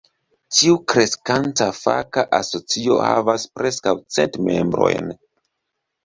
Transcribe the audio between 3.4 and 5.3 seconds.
preskaŭ cent membrojn.